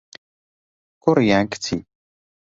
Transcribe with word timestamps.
کوڕی 1.03 1.25
یان 1.29 1.45
کچی؟ 1.51 1.77